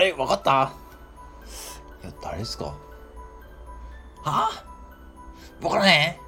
[0.00, 0.72] あれ、わかった？
[2.02, 2.64] いや、誰ですか？
[2.64, 2.74] は？
[4.24, 4.64] あ
[5.60, 6.18] わからね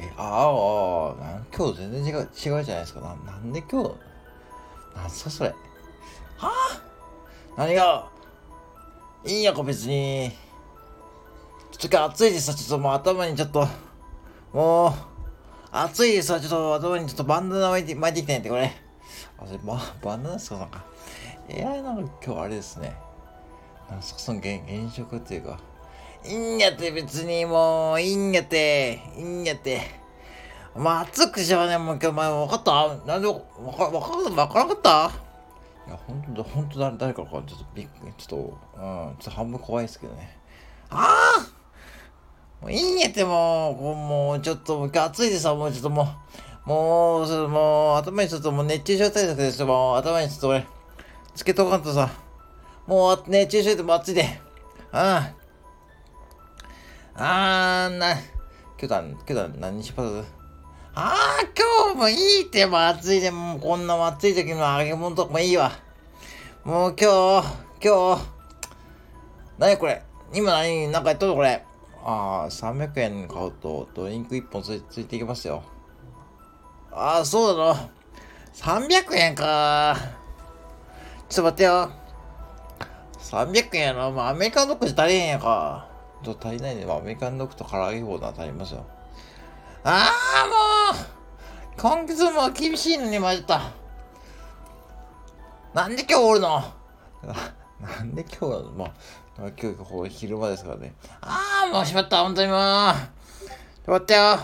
[0.00, 3.00] ええ、ああ、なん今日全然違う、違うじゃないですか。
[3.00, 3.94] ななんで今日、
[4.96, 5.50] なんすかそれ？
[5.50, 5.54] は？
[6.50, 6.50] あ
[7.56, 8.10] 何が、
[9.24, 10.32] いいんやか別に。
[11.78, 13.68] ちょっと暑いでさ、ちょっともう頭にちょっと、
[14.52, 14.92] もう、
[15.70, 18.72] 暑いでさ、ちょっと頭にちょっとバンダナ巻いて、巻いてきてんって、これ。
[19.38, 20.84] あ、それ、ま、バンダナですかなんか。
[21.48, 22.94] いや、なんか今日あれですね。
[23.90, 25.58] なんかその現現職っていうか、
[26.24, 29.82] いいんやって別にもう、いいんやって、いいんやって。
[30.74, 32.96] まあ、暑くしようね、もう今日、前分かった？
[33.06, 35.12] なんで、わか、わか、わからなかった？
[35.86, 40.36] いや、ほんと、ほんと誰、誰かか、ちょっとびっくり、ちょっと、うん、ちょっと半分怖いですけどね。
[40.90, 46.08] ああもういいんやってもう、もうちょっと、もう今日暑いでさ、もうちょっとも
[46.66, 50.66] う、もう、そもう、頭にちょっともう熱中症対策ですよ、もう頭にちょっと俺、
[51.34, 52.10] つけとかんとさ、
[52.86, 54.40] もう熱中症でも暑いで。
[54.92, 55.32] あ
[57.16, 57.86] あ。
[57.86, 58.20] あーな、今
[58.78, 60.24] 日だ、今日だ、何します
[60.94, 65.72] ああ、今日もいいって、も暑いで、もうこんな暑い時の揚げ物とかもいいわ。
[66.64, 67.48] もう今日、
[67.82, 68.22] 今日、
[69.58, 70.02] 何これ？
[70.32, 71.64] 今何、なんかやっとるこれ？
[72.04, 75.62] ああ、300円買うとドリンク1本つついていきますよ。
[76.92, 77.76] ああ、そうだろ。
[78.54, 79.96] 300円か。
[81.28, 81.90] ちょっと待ってよ。
[83.18, 84.12] 300円やろ。
[84.12, 85.88] まあ、アメリカンドッグじゃ足りへんやか。
[86.22, 86.84] ちょっと足りないね。
[86.84, 88.84] まあ、アメリカンドッグと唐揚げ棒なら足りますよ。
[89.82, 90.10] あ
[90.44, 91.06] あ、もう
[91.76, 93.72] 今月も厳しいのに混じった。
[95.74, 96.62] なんで今日おるの？
[97.80, 98.90] なんで今日は、まあ、
[99.36, 100.94] 今日こう昼間ですからね。
[101.20, 102.58] ああ、もうしまった、本当にもう。
[102.58, 104.38] 終わったよ。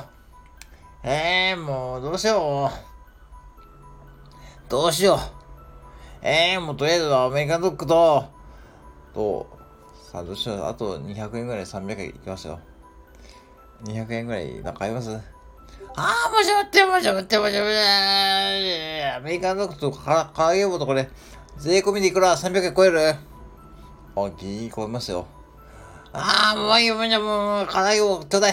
[1.02, 2.70] ええー、もう、どうしよ
[4.66, 4.70] う。
[4.70, 5.39] どうしよう。
[6.22, 8.25] ええー、もうとりあえずアメリカンドッグと、
[9.14, 9.47] と、
[10.10, 10.64] さあどうしよう。
[10.64, 12.60] あと200円ぐらい300円いきますよ。
[13.84, 15.19] 200円ぐらいなんかありますあ
[16.28, 21.08] あ、もうしまってもしまってもしまってアメリカンドッグとから唐揚げ棒とこれ、
[21.58, 23.00] 税込みでいくら ?300 円超える？
[23.00, 25.26] あ、ギリ超えますよ。
[26.12, 28.52] ああ、もういいよ、もういいよ、もう、唐揚げ棒ちょうだい。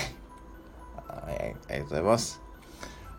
[1.08, 2.42] はい、ありがとうございます。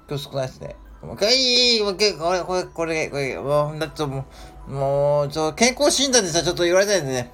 [0.08, 0.76] 今日少ないですね。
[1.02, 4.24] もう一回、もう一回、これ、これ、これ、これ、もう、だっても
[4.68, 7.32] う、もう、ちょ、健康診断でさ、ちょっと言われたんでね。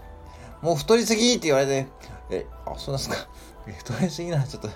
[0.61, 1.87] もう太りすぎって言われて、
[2.31, 3.17] え、あ、そうなんすか。
[3.79, 4.69] 太りすぎなちょっと、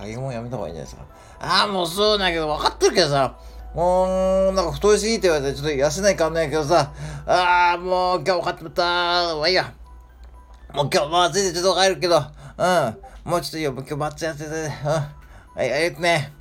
[0.00, 1.06] 揚げ物やめた方がいいんじゃないですか。
[1.40, 3.36] ああ、もうそうだけど、分かってるけどさ、
[3.74, 6.92] もう、なんか太りすぎって言われて、ちょっと痩せないかんないけどさ、
[7.26, 9.72] ああ、もう今日分かってまったまあいいや。
[10.72, 13.30] もう今日、まあ暑いでちょっと帰るけど、うん。
[13.30, 14.54] もうちょっといいよ、今日バッツやってて、うん。
[14.54, 15.12] は
[15.58, 16.32] い、ありがとうね。